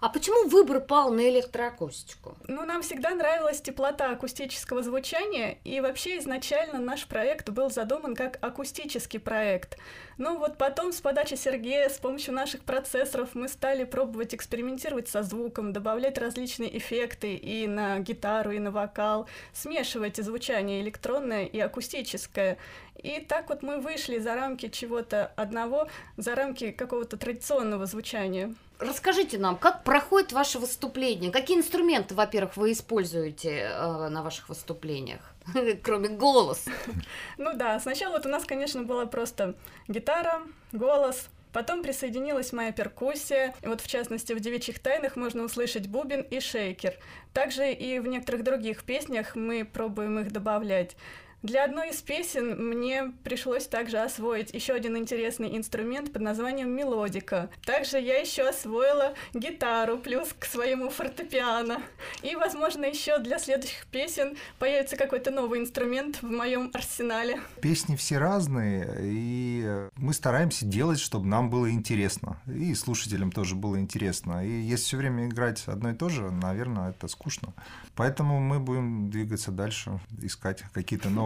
А 0.00 0.08
почему 0.08 0.48
выбор 0.48 0.80
пал 0.80 1.10
на 1.10 1.28
электроакустику? 1.28 2.36
Ну, 2.48 2.64
нам 2.66 2.82
всегда 2.82 3.10
нравилась 3.10 3.60
теплота 3.60 4.10
акустического 4.10 4.82
звучания, 4.82 5.58
и 5.64 5.80
вообще 5.80 6.18
изначально 6.18 6.78
наш 6.78 7.06
проект 7.06 7.48
был 7.50 7.70
задуман 7.70 8.14
как 8.14 8.38
акустический 8.42 9.18
проект. 9.18 9.78
Ну 10.18 10.38
вот 10.38 10.58
потом 10.58 10.92
с 10.92 11.00
подачи 11.00 11.34
Сергея, 11.34 11.88
с 11.88 11.98
помощью 11.98 12.34
наших 12.34 12.62
процессоров 12.62 13.30
мы 13.34 13.48
стали 13.48 13.84
пробовать 13.84 14.34
экспериментировать 14.34 15.08
со 15.08 15.22
звуком, 15.22 15.72
добавлять 15.72 16.18
различные 16.18 16.76
эффекты 16.76 17.34
и 17.34 17.66
на 17.66 17.98
гитару, 17.98 18.52
и 18.52 18.58
на 18.58 18.70
вокал, 18.70 19.26
смешивать 19.52 20.16
звучание 20.16 20.82
электронное 20.82 21.44
и 21.44 21.58
акустическое. 21.58 22.58
И 23.02 23.20
так 23.20 23.48
вот 23.48 23.62
мы 23.62 23.78
вышли 23.78 24.18
за 24.18 24.34
рамки 24.34 24.68
чего-то 24.68 25.32
одного, 25.36 25.88
за 26.16 26.34
рамки 26.34 26.70
какого-то 26.70 27.16
традиционного 27.16 27.86
звучания. 27.86 28.54
Расскажите 28.78 29.38
нам, 29.38 29.56
как 29.56 29.84
проходит 29.84 30.32
ваше 30.32 30.58
выступление? 30.58 31.32
Какие 31.32 31.56
инструменты, 31.56 32.14
во-первых, 32.14 32.56
вы 32.56 32.72
используете 32.72 33.70
э, 33.72 34.08
на 34.08 34.22
ваших 34.22 34.48
выступлениях? 34.48 35.20
Кроме 35.82 36.08
голоса. 36.08 36.70
Ну 37.38 37.54
да, 37.54 37.78
сначала 37.80 38.12
вот 38.12 38.26
у 38.26 38.28
нас, 38.28 38.44
конечно, 38.44 38.82
была 38.82 39.06
просто 39.06 39.54
гитара, 39.88 40.42
голос, 40.72 41.28
Потом 41.56 41.82
присоединилась 41.82 42.52
моя 42.52 42.70
перкуссия. 42.70 43.54
И 43.62 43.66
вот 43.66 43.80
в 43.80 43.88
частности 43.88 44.34
в 44.34 44.40
«Девичьих 44.40 44.78
тайнах» 44.78 45.16
можно 45.16 45.42
услышать 45.42 45.86
бубен 45.86 46.20
и 46.20 46.38
шейкер. 46.38 46.92
Также 47.32 47.72
и 47.72 47.98
в 47.98 48.06
некоторых 48.06 48.44
других 48.44 48.84
песнях 48.84 49.34
мы 49.34 49.64
пробуем 49.64 50.18
их 50.18 50.32
добавлять. 50.32 50.96
Для 51.42 51.64
одной 51.64 51.90
из 51.90 52.02
песен 52.02 52.70
мне 52.70 53.12
пришлось 53.22 53.66
также 53.66 53.98
освоить 53.98 54.52
еще 54.52 54.72
один 54.72 54.96
интересный 54.96 55.56
инструмент 55.56 56.12
под 56.12 56.22
названием 56.22 56.70
мелодика. 56.70 57.50
Также 57.64 57.98
я 58.00 58.18
еще 58.18 58.48
освоила 58.48 59.14
гитару 59.34 59.98
плюс 59.98 60.34
к 60.38 60.46
своему 60.46 60.90
фортепиано. 60.90 61.82
И, 62.22 62.34
возможно, 62.34 62.84
еще 62.86 63.18
для 63.18 63.38
следующих 63.38 63.86
песен 63.86 64.36
появится 64.58 64.96
какой-то 64.96 65.30
новый 65.30 65.60
инструмент 65.60 66.22
в 66.22 66.30
моем 66.30 66.70
арсенале. 66.72 67.40
Песни 67.60 67.96
все 67.96 68.18
разные, 68.18 68.96
и 69.00 69.88
мы 69.96 70.14
стараемся 70.14 70.64
делать, 70.64 70.98
чтобы 70.98 71.26
нам 71.26 71.50
было 71.50 71.70
интересно. 71.70 72.40
И 72.46 72.74
слушателям 72.74 73.30
тоже 73.30 73.54
было 73.54 73.78
интересно. 73.78 74.44
И 74.44 74.50
если 74.50 74.84
все 74.84 74.96
время 74.96 75.26
играть 75.26 75.62
одно 75.66 75.90
и 75.90 75.94
то 75.94 76.08
же, 76.08 76.30
наверное, 76.30 76.90
это 76.90 77.08
скучно. 77.08 77.52
Поэтому 77.94 78.40
мы 78.40 78.58
будем 78.58 79.10
двигаться 79.10 79.52
дальше, 79.52 80.00
искать 80.22 80.62
какие-то 80.72 81.08
новые 81.08 81.25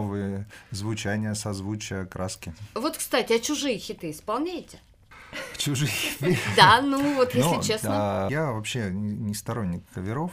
звучания, 0.71 1.33
созвучия, 1.33 2.05
краски. 2.05 2.53
Вот, 2.75 2.97
кстати, 2.97 3.33
а 3.33 3.39
чужие 3.39 3.77
хиты 3.77 4.11
исполняете? 4.11 4.79
Чужие. 5.57 5.91
Да, 6.55 6.81
ну 6.81 7.15
вот, 7.15 7.33
если 7.33 7.55
Но, 7.55 7.61
честно. 7.61 7.89
да, 7.89 8.27
я 8.29 8.51
вообще 8.51 8.89
не 8.91 9.15
не 9.15 9.33
сторонник 9.33 9.83
каверов. 9.93 10.31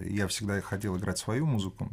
Я 0.00 0.26
всегда 0.28 0.60
хотел 0.60 0.96
играть 0.96 1.18
свою 1.18 1.46
музыку. 1.46 1.90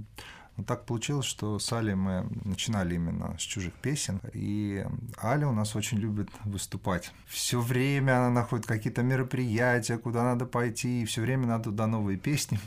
Но 0.55 0.63
так 0.63 0.85
получилось, 0.85 1.25
что 1.25 1.57
с 1.57 1.73
Али 1.73 1.95
мы 1.95 2.27
начинали 2.45 2.93
именно 2.95 3.35
с 3.39 3.41
чужих 3.41 3.73
песен. 3.73 4.21
И 4.33 4.85
Аля 5.21 5.47
у 5.47 5.51
нас 5.51 5.75
очень 5.75 5.97
любит 5.97 6.29
выступать. 6.43 7.11
Все 7.27 7.59
время 7.59 8.17
она 8.19 8.29
находит 8.29 8.67
какие-то 8.67 9.01
мероприятия, 9.01 9.97
куда 9.97 10.23
надо 10.23 10.45
пойти, 10.45 11.01
и 11.01 11.05
все 11.05 11.21
время 11.21 11.47
надо 11.47 11.65
туда 11.65 11.87
новые 11.87 12.19
песни. 12.19 12.59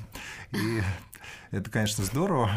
И 0.51 0.83
это, 1.51 1.71
конечно, 1.71 2.05
здорово. 2.05 2.51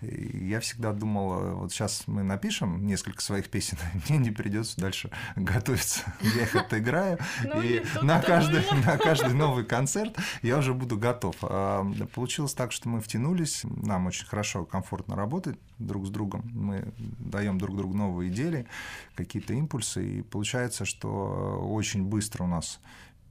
Я 0.00 0.60
всегда 0.60 0.92
думал, 0.92 1.56
вот 1.56 1.72
сейчас 1.72 2.04
мы 2.06 2.22
напишем 2.22 2.86
несколько 2.86 3.22
своих 3.22 3.48
песен, 3.48 3.78
мне 4.08 4.18
не 4.18 4.30
придется 4.30 4.80
дальше 4.80 5.10
готовиться. 5.36 6.00
Я 6.20 6.42
их 6.42 6.54
отыграю, 6.54 7.18
Ну, 7.44 7.62
и 7.62 7.82
на 8.02 8.20
каждый, 8.20 8.62
на 8.84 8.98
каждый 8.98 9.34
новый 9.34 9.64
концерт 9.64 10.16
я 10.42 10.58
уже 10.58 10.74
буду 10.74 10.98
готов. 10.98 11.36
А 11.42 11.84
Получилось 12.14 12.54
так, 12.54 12.72
что 12.72 12.88
мы 12.88 13.00
втянулись, 13.00 13.62
нам 13.64 14.06
очень 14.06 14.26
хорошо, 14.26 14.64
комфортно 14.64 15.16
работать 15.16 15.58
друг 15.78 16.06
с 16.06 16.10
другом, 16.10 16.42
мы 16.52 16.92
даем 16.98 17.58
друг 17.58 17.76
другу 17.76 17.96
новые 17.96 18.30
идеи, 18.30 18.66
какие-то 19.14 19.54
импульсы, 19.54 20.18
и 20.18 20.22
получается, 20.22 20.84
что 20.84 21.58
очень 21.62 22.04
быстро 22.04 22.44
у 22.44 22.46
нас 22.46 22.80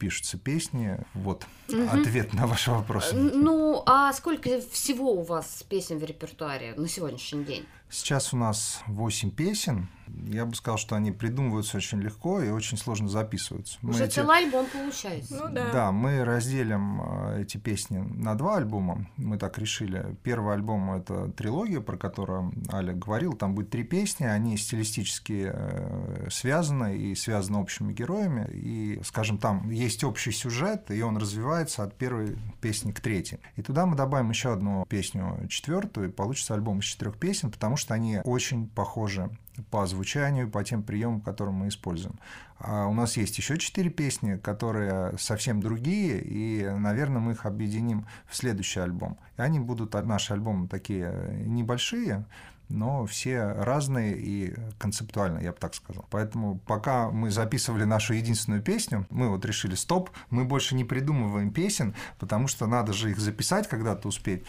пишутся 0.03 0.37
песни. 0.37 0.97
Вот 1.13 1.45
ответ 1.69 2.33
на 2.33 2.45
ваш 2.45 2.67
вопрос. 2.67 3.11
Ну, 3.13 3.83
а 3.85 4.11
сколько 4.11 4.59
всего 4.73 5.13
у 5.13 5.23
вас 5.23 5.63
песен 5.69 5.97
в 5.97 6.03
репертуаре 6.03 6.73
на 6.75 6.89
сегодняшний 6.89 7.45
день? 7.45 7.65
Сейчас 7.93 8.33
у 8.33 8.37
нас 8.37 8.81
8 8.87 9.29
песен. 9.29 9.87
Я 10.27 10.45
бы 10.45 10.55
сказал, 10.55 10.77
что 10.77 10.95
они 10.95 11.11
придумываются 11.11 11.77
очень 11.77 11.99
легко 12.01 12.41
и 12.41 12.49
очень 12.49 12.77
сложно 12.77 13.07
записываются. 13.07 13.77
Мы 13.81 13.91
Уже 13.91 14.05
эти- 14.05 14.15
целый 14.15 14.37
альбом 14.37 14.65
получается. 14.71 15.35
Ну 15.35 15.53
да. 15.53 15.71
Да, 15.71 15.91
мы 15.91 16.23
разделим 16.23 17.01
э, 17.01 17.41
эти 17.41 17.57
песни 17.57 17.97
на 17.97 18.35
два 18.35 18.57
альбома. 18.57 19.07
Мы 19.17 19.37
так 19.37 19.57
решили. 19.57 20.15
Первый 20.23 20.53
альбом 20.53 20.91
это 20.91 21.29
трилогия, 21.31 21.81
про 21.81 21.97
которую 21.97 22.51
Аля 22.71 22.93
говорил. 22.93 23.33
Там 23.33 23.55
будет 23.55 23.69
три 23.69 23.83
песни, 23.83 24.25
они 24.25 24.57
стилистически 24.57 25.51
э, 25.53 26.27
связаны 26.29 26.97
и 26.97 27.15
связаны 27.15 27.59
общими 27.59 27.93
героями. 27.93 28.49
И, 28.51 29.01
скажем, 29.03 29.37
там 29.37 29.69
есть 29.69 30.03
общий 30.03 30.31
сюжет, 30.31 30.91
и 30.91 31.01
он 31.01 31.17
развивается 31.17 31.83
от 31.83 31.95
первой 31.97 32.37
песни 32.59 32.91
к 32.91 32.99
третьей. 32.99 33.39
И 33.55 33.61
туда 33.61 33.85
мы 33.85 33.95
добавим 33.95 34.29
еще 34.29 34.51
одну 34.53 34.85
песню, 34.87 35.47
четвертую, 35.49 36.09
и 36.09 36.11
получится 36.11 36.53
альбом 36.53 36.79
из 36.79 36.85
четырех 36.85 37.17
песен, 37.17 37.49
потому 37.51 37.77
что 37.77 37.82
что 37.83 37.93
они 37.93 38.21
очень 38.23 38.67
похожи 38.67 39.29
по 39.69 39.85
звучанию, 39.85 40.49
по 40.49 40.63
тем 40.63 40.83
приемам, 40.83 41.21
которые 41.21 41.53
мы 41.53 41.67
используем. 41.67 42.17
А 42.57 42.87
у 42.87 42.93
нас 42.93 43.17
есть 43.17 43.37
еще 43.37 43.57
четыре 43.57 43.89
песни, 43.89 44.37
которые 44.37 45.17
совсем 45.17 45.61
другие, 45.61 46.21
и, 46.21 46.67
наверное, 46.69 47.19
мы 47.19 47.33
их 47.33 47.45
объединим 47.45 48.07
в 48.25 48.35
следующий 48.35 48.79
альбом. 48.79 49.19
И 49.37 49.41
они 49.41 49.59
будут, 49.59 49.93
а, 49.95 50.01
наши 50.01 50.33
альбомы 50.33 50.67
такие 50.67 51.43
небольшие, 51.45 52.25
но 52.69 53.05
все 53.05 53.43
разные 53.43 54.17
и 54.17 54.55
концептуальные, 54.79 55.43
я 55.43 55.51
бы 55.51 55.57
так 55.59 55.75
сказал. 55.75 56.07
Поэтому 56.09 56.59
пока 56.59 57.11
мы 57.11 57.29
записывали 57.29 57.83
нашу 57.83 58.13
единственную 58.13 58.63
песню, 58.63 59.05
мы 59.09 59.29
вот 59.29 59.45
решили, 59.45 59.75
стоп, 59.75 60.09
мы 60.29 60.45
больше 60.45 60.73
не 60.73 60.85
придумываем 60.85 61.51
песен, 61.51 61.93
потому 62.17 62.47
что 62.47 62.65
надо 62.65 62.93
же 62.93 63.11
их 63.11 63.19
записать 63.19 63.67
когда-то 63.67 64.07
успеть. 64.07 64.45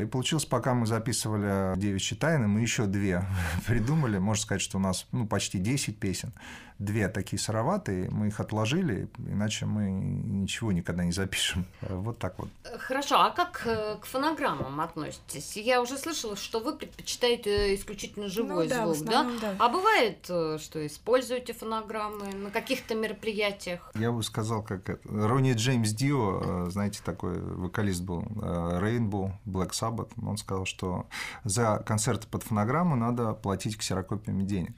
И 0.00 0.04
получилось, 0.06 0.44
пока 0.44 0.74
мы 0.74 0.86
записывали 0.86 1.78
«Девичьи 1.78 2.16
тайны», 2.16 2.48
мы 2.48 2.60
еще 2.60 2.86
две 2.86 3.24
придумали. 3.66 4.18
Можно 4.18 4.42
сказать, 4.42 4.62
что 4.62 4.78
у 4.78 4.80
нас 4.80 5.06
ну, 5.12 5.26
почти 5.26 5.58
10 5.58 5.98
песен. 5.98 6.32
Две 6.80 7.06
такие 7.08 7.38
сыроватые, 7.38 8.10
мы 8.10 8.26
их 8.26 8.40
отложили, 8.40 9.08
иначе 9.18 9.64
мы 9.64 9.92
ничего 9.92 10.72
никогда 10.72 11.04
не 11.04 11.12
запишем. 11.12 11.66
Вот 11.80 12.18
так 12.18 12.36
вот. 12.36 12.48
Хорошо, 12.78 13.20
а 13.20 13.30
как 13.30 13.62
э, 13.64 13.96
к 14.00 14.06
фонограммам 14.06 14.80
относитесь? 14.80 15.56
Я 15.56 15.80
уже 15.80 15.96
слышала, 15.96 16.34
что 16.34 16.58
вы 16.58 16.76
предпочитаете 16.76 17.76
исключительно 17.76 18.26
живой 18.26 18.64
Ну 18.64 18.70
да, 18.70 18.92
звук, 18.92 19.08
да? 19.08 19.20
основном, 19.20 19.38
да. 19.38 19.54
А 19.60 19.68
бывает, 19.68 20.26
э, 20.28 20.58
что 20.60 20.84
используете 20.84 21.52
фонограммы 21.52 22.32
на 22.34 22.50
каких-то 22.50 22.96
мероприятиях? 22.96 23.92
Я 23.94 24.10
бы 24.10 24.24
сказал, 24.24 24.64
как 24.64 24.90
это. 24.90 25.08
Ронни 25.08 25.52
Джеймс 25.52 25.90
Дио, 25.90 26.66
э, 26.66 26.70
знаете, 26.70 27.02
такой 27.04 27.38
вокалист 27.38 28.02
был, 28.02 28.22
э, 28.22 28.80
Rainbow, 28.82 29.30
Black 29.46 29.70
Sabbath, 29.84 30.10
он 30.24 30.36
сказал, 30.36 30.64
что 30.64 31.06
за 31.44 31.82
концерты 31.86 32.26
под 32.28 32.42
фонограмму 32.42 32.96
надо 32.96 33.34
платить 33.34 33.76
ксерокопиями 33.76 34.42
денег. 34.42 34.76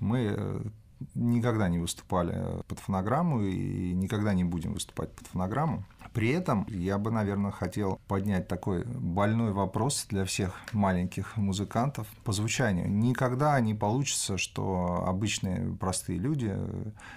Мы 0.00 0.34
э, 0.36 0.60
никогда 1.14 1.68
не 1.68 1.78
выступали 1.78 2.62
под 2.68 2.78
фонограмму 2.78 3.42
и 3.42 3.92
никогда 3.92 4.34
не 4.34 4.44
будем 4.44 4.74
выступать 4.74 5.12
под 5.14 5.26
фонограмму. 5.26 5.84
При 6.12 6.30
этом 6.30 6.66
я 6.68 6.98
бы, 6.98 7.10
наверное, 7.10 7.52
хотел 7.52 8.00
поднять 8.08 8.48
такой 8.48 8.84
больной 8.84 9.52
вопрос 9.52 10.06
для 10.08 10.24
всех 10.24 10.54
маленьких 10.72 11.36
музыкантов 11.36 12.06
по 12.24 12.32
звучанию. 12.32 12.90
Никогда 12.90 13.58
не 13.60 13.74
получится, 13.74 14.36
что 14.36 15.04
обычные 15.06 15.76
простые 15.76 16.18
люди, 16.18 16.56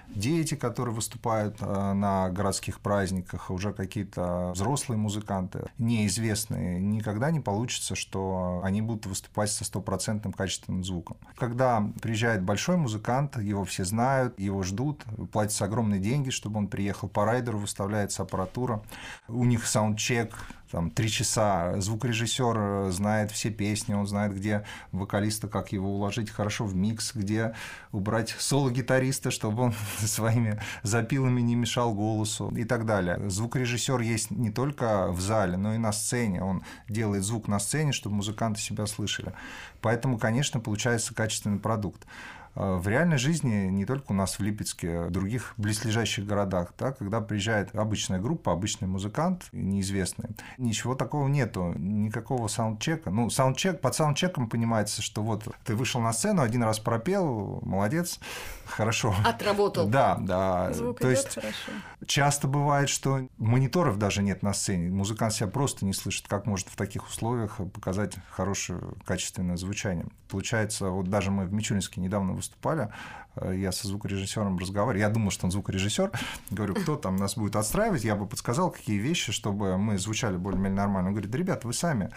дети, 0.09 0.55
которые 0.55 0.93
выступают 0.93 1.57
э, 1.59 1.93
на 1.93 2.29
городских 2.29 2.79
праздниках, 2.81 3.49
уже 3.49 3.73
какие-то 3.73 4.51
взрослые 4.53 4.97
музыканты, 4.97 5.71
неизвестные, 5.77 6.79
никогда 6.79 7.31
не 7.31 7.39
получится, 7.39 7.95
что 7.95 8.61
они 8.63 8.81
будут 8.81 9.07
выступать 9.07 9.51
со 9.51 9.65
стопроцентным 9.65 10.33
качественным 10.33 10.83
звуком. 10.83 11.17
Когда 11.37 11.83
приезжает 12.01 12.43
большой 12.43 12.77
музыкант, 12.77 13.37
его 13.37 13.63
все 13.65 13.85
знают, 13.85 14.39
его 14.39 14.61
ждут, 14.61 15.03
платятся 15.31 15.65
огромные 15.65 15.99
деньги, 15.99 16.29
чтобы 16.29 16.59
он 16.59 16.67
приехал 16.67 17.07
по 17.07 17.25
райдеру, 17.25 17.57
выставляется 17.57 18.23
аппаратура, 18.23 18.82
у 19.27 19.45
них 19.45 19.65
саундчек, 19.65 20.35
там 20.73 20.89
три 20.89 21.07
часа. 21.07 21.79
Звукорежиссер 21.79 22.57
э, 22.57 22.91
знает 22.91 23.29
все 23.29 23.51
песни, 23.51 23.93
он 23.93 24.07
знает, 24.07 24.35
где 24.35 24.65
вокалиста, 24.91 25.47
как 25.47 25.71
его 25.71 25.93
уложить 25.93 26.31
хорошо 26.31 26.65
в 26.65 26.75
микс, 26.75 27.13
где 27.13 27.53
убрать 27.91 28.35
соло-гитариста, 28.39 29.29
чтобы 29.29 29.61
он 29.61 29.73
своими 29.99 30.59
запилами 30.81 31.41
не 31.41 31.53
мешал 31.53 31.93
голосу 31.93 32.51
и 32.57 32.63
так 32.63 32.87
далее. 32.87 33.29
Звукорежиссер 33.29 33.99
есть 33.99 34.31
не 34.31 34.49
только 34.49 35.11
в 35.11 35.21
зале, 35.21 35.57
но 35.57 35.75
и 35.75 35.77
на 35.77 35.91
сцене. 35.93 36.43
Он 36.43 36.63
делает 36.89 37.23
звук 37.23 37.47
на 37.47 37.59
сцене, 37.59 37.91
чтобы 37.91 38.15
музыканты 38.15 38.59
себя 38.59 38.87
слышали. 38.87 39.33
Поэтому, 39.79 40.17
конечно, 40.17 40.59
получается 40.59 41.13
качественный 41.13 41.59
продукт. 41.59 42.07
А 42.55 42.77
В 42.77 42.87
реальной 42.87 43.17
жизни, 43.17 43.67
не 43.67 43.85
только 43.85 44.11
у 44.11 44.13
нас 44.13 44.37
в 44.37 44.43
Липецке, 44.43 44.99
а 44.99 45.07
в 45.07 45.11
других 45.11 45.53
близлежащих 45.57 46.25
городах, 46.25 46.73
да, 46.77 46.91
когда 46.91 47.19
приезжает 47.19 47.75
обычная 47.75 48.19
группа, 48.19 48.51
обычный 48.51 48.87
музыкант, 48.87 49.47
неизвестный, 49.51 50.29
ничего 50.57 50.93
такого 50.93 51.27
нету, 51.27 51.73
никакого 51.75 52.47
саундчека. 52.47 53.09
Ну, 53.09 53.29
саундчек, 53.29 53.81
под 53.81 53.95
саундчеком 53.95 54.49
понимается, 54.49 55.01
что 55.01 55.23
вот 55.23 55.47
ты 55.65 55.75
вышел 55.75 55.99
на 55.99 56.13
сцену, 56.13 56.43
один 56.43 56.63
раз 56.63 56.79
пропел, 56.79 57.59
молодец, 57.63 58.19
хорошо. 58.65 59.15
Отработал. 59.25 59.87
Да, 59.87 60.17
да. 60.19 60.71
Звук 60.73 60.99
То 60.99 61.09
есть 61.09 61.35
хорошо. 61.35 61.71
Часто 62.05 62.47
бывает, 62.47 62.89
что 62.89 63.27
мониторов 63.37 63.97
даже 63.97 64.21
нет 64.21 64.43
на 64.43 64.53
сцене. 64.53 64.89
Музыкант 64.89 65.33
себя 65.33 65.47
просто 65.47 65.85
не 65.85 65.93
слышит, 65.93 66.27
как 66.27 66.45
может 66.45 66.67
в 66.67 66.75
таких 66.75 67.07
условиях 67.07 67.57
показать 67.73 68.15
хорошее 68.29 68.79
качественное 69.05 69.57
звучание. 69.57 70.05
Получается, 70.29 70.89
вот 70.89 71.09
даже 71.09 71.31
мы 71.31 71.45
в 71.45 71.53
Мичуринске 71.53 72.01
недавно 72.01 72.33
выступали, 72.43 72.89
э, 73.35 73.55
я 73.57 73.71
со 73.71 73.87
звукорежиссером 73.87 74.57
разговаривал, 74.57 75.01
я 75.01 75.09
думал, 75.09 75.31
что 75.31 75.45
он 75.45 75.51
звукорежиссер, 75.51 76.11
говорю, 76.51 76.75
кто 76.75 76.95
там 76.95 77.15
нас 77.15 77.35
будет 77.35 77.55
отстраивать, 77.55 78.03
я 78.03 78.15
бы 78.15 78.27
подсказал, 78.27 78.71
какие 78.71 78.97
вещи, 78.97 79.31
чтобы 79.31 79.77
мы 79.77 79.97
звучали 79.97 80.37
более-менее 80.37 80.77
нормально. 80.77 81.09
Он 81.09 81.15
говорит, 81.15 81.33
ребята, 81.33 81.67
вы 81.67 81.73
сами 81.73 82.11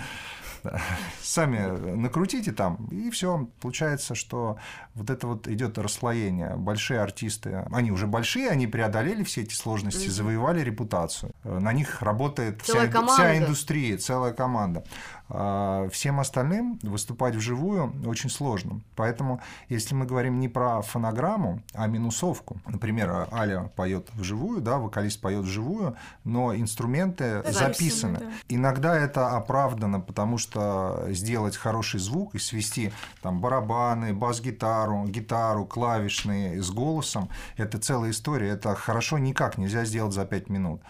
сами 1.23 1.95
накрутите 1.97 2.53
там, 2.53 2.87
и 2.91 3.11
все. 3.11 3.49
Получается, 3.61 4.15
что 4.15 4.59
вот 4.95 5.11
это 5.11 5.27
вот 5.27 5.49
идет 5.49 5.79
расслоение. 5.79 6.57
Большие 6.57 7.01
артисты, 7.01 7.65
они 7.71 7.91
уже 7.91 8.07
большие, 8.07 8.51
они 8.51 8.67
преодолели 8.67 9.23
все 9.25 9.43
эти 9.43 9.55
сложности, 9.55 10.09
завоевали 10.09 10.61
репутацию. 10.61 11.33
На 11.45 11.73
них 11.73 12.03
работает 12.03 12.63
Целая 12.63 12.89
вся, 12.89 12.93
команда. 12.93 13.15
вся 13.15 13.39
индустрия, 13.39 13.99
целая 13.99 14.33
команда. 14.33 14.85
А 15.29 15.89
Всем 15.91 16.21
остальным 16.21 16.79
выступать 16.83 17.35
вживую 17.35 17.93
очень 18.07 18.31
сложно. 18.31 18.81
Поэтому, 18.95 19.41
если 19.69 19.95
мы 19.95 20.07
говорим 20.07 20.39
не 20.39 20.49
про 20.49 20.83
фонограмму, 20.83 21.63
а 21.75 21.87
минусовку, 21.87 22.59
например, 22.67 23.29
Аля 23.33 23.71
поет 23.75 24.09
вживую, 24.15 24.61
да, 24.61 24.79
вокалист 24.79 25.21
поет 25.21 25.45
вживую, 25.45 25.97
но 26.25 26.55
инструменты 26.55 27.43
Записаны, 27.43 27.75
записаны. 27.75 28.19
да. 28.21 28.27
Иногда 28.49 28.97
это 28.97 29.37
оправдано, 29.37 30.01
потому 30.01 30.39
что 30.39 31.07
сделать 31.09 31.57
хороший 31.57 31.99
звук 31.99 32.35
и 32.35 32.39
свести 32.39 32.93
там 33.23 33.41
барабаны, 33.41 34.15
бас-гитару, 34.15 35.05
гитару, 35.07 35.65
клавишные 35.67 36.63
с 36.63 36.71
голосом, 36.71 37.29
это 37.57 37.79
целая 37.79 38.11
история. 38.11 38.51
Это 38.51 38.75
хорошо 38.75 39.19
никак 39.19 39.59
нельзя 39.59 39.85
сделать 39.85 40.15
за 40.15 40.25
пять 40.25 40.49
минут. 40.49 40.81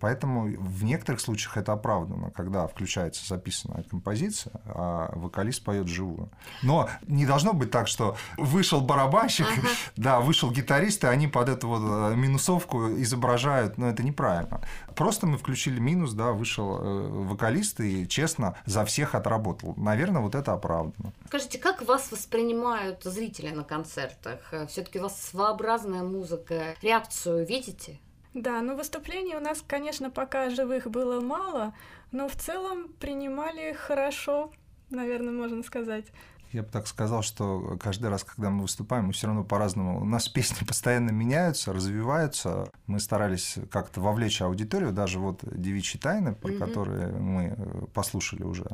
Поэтому 0.00 0.44
в 0.44 0.84
некоторых 0.84 1.20
случаях 1.20 1.56
это 1.56 1.72
оправдано, 1.72 2.30
когда 2.30 2.66
включается 2.66 3.26
записанная 3.26 3.84
композиция, 3.84 4.52
а 4.64 5.12
вокалист 5.14 5.64
поет 5.64 5.86
живую. 5.88 6.30
Но 6.62 6.88
не 7.06 7.26
должно 7.26 7.52
быть 7.52 7.70
так, 7.70 7.88
что 7.88 8.16
вышел 8.36 8.80
барабанщик, 8.80 9.46
да, 9.96 10.20
вышел 10.20 10.50
гитарист, 10.50 11.04
и 11.04 11.06
они 11.06 11.28
под 11.28 11.48
эту 11.48 11.68
вот 11.68 11.82
э, 11.82 12.16
минусовку 12.16 13.00
изображают, 13.00 13.78
но 13.78 13.88
это 13.88 14.02
неправильно. 14.02 14.60
Просто 14.94 15.26
мы 15.26 15.38
включили 15.38 15.78
минус, 15.78 16.12
да, 16.12 16.32
вышел 16.32 16.78
э, 16.78 17.08
вокалист 17.08 17.80
и 17.80 18.08
честно 18.08 18.56
за 18.66 18.84
всех 18.84 19.14
отработал. 19.14 19.74
Наверное, 19.76 20.22
вот 20.22 20.34
это 20.34 20.52
оправдано. 20.52 21.12
Скажите, 21.28 21.58
как 21.58 21.82
вас 21.82 22.10
воспринимают 22.10 23.02
зрители 23.04 23.50
на 23.50 23.64
концертах? 23.64 24.38
Все-таки 24.68 24.98
у 24.98 25.02
вас 25.02 25.20
своеобразная 25.20 26.02
музыка. 26.02 26.74
Реакцию 26.82 27.44
видите? 27.46 27.98
Да, 28.34 28.60
ну 28.62 28.76
выступлений 28.76 29.36
у 29.36 29.40
нас, 29.40 29.62
конечно, 29.66 30.10
пока 30.10 30.50
живых 30.50 30.90
было 30.90 31.20
мало, 31.20 31.72
но 32.10 32.28
в 32.28 32.34
целом 32.34 32.88
принимали 32.94 33.72
хорошо, 33.72 34.50
наверное, 34.90 35.32
можно 35.32 35.62
сказать. 35.62 36.06
Я 36.54 36.62
бы 36.62 36.68
так 36.68 36.86
сказал, 36.86 37.22
что 37.22 37.76
каждый 37.80 38.10
раз, 38.10 38.22
когда 38.22 38.48
мы 38.48 38.62
выступаем, 38.62 39.06
мы 39.06 39.12
все 39.12 39.26
равно 39.26 39.42
по-разному. 39.42 40.00
У 40.00 40.04
нас 40.04 40.28
песни 40.34 40.64
постоянно 40.64 41.10
меняются, 41.10 41.72
развиваются. 41.72 42.70
Мы 42.86 43.00
старались 43.00 43.56
как-то 43.72 44.00
вовлечь 44.00 44.40
аудиторию, 44.40 44.92
даже 44.92 45.18
вот 45.18 45.40
«Девичьи 45.42 45.98
тайны», 46.00 46.32
про 46.34 46.52
Мгм. 46.52 46.58
которые 46.60 47.08
мы 47.08 47.54
э, 47.58 47.86
послушали 47.92 48.44
уже. 48.44 48.66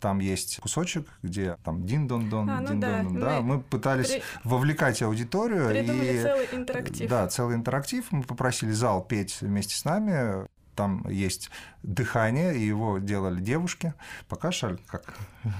Там 0.00 0.18
есть 0.18 0.58
кусочек, 0.60 1.06
где 1.22 1.56
там 1.62 1.86
дин-дон-дон, 1.86 2.50
А, 2.50 2.60
ну 2.62 2.68
дин-дон-дон. 2.68 3.14
да, 3.20 3.26
Да, 3.36 3.40
мы 3.42 3.56
мы 3.58 3.60
пытались 3.62 4.08
при- 4.10 4.22
вовлекать 4.42 5.00
аудиторию. 5.02 5.68
Придумали 5.68 6.16
и... 6.18 6.22
целый 6.22 6.48
интерактив. 6.50 7.08
Да, 7.08 7.28
целый 7.28 7.54
интерактив. 7.54 8.06
Мы 8.10 8.24
попросили 8.24 8.72
зал 8.72 9.04
петь 9.04 9.40
вместе 9.40 9.76
с 9.76 9.84
нами. 9.84 10.48
Там 10.74 11.06
есть 11.08 11.50
дыхание, 11.82 12.56
и 12.56 12.60
его 12.64 12.98
делали 12.98 13.40
девушки. 13.40 13.94
Пока 14.28 14.52
шаль 14.52 14.78
как. 14.86 15.14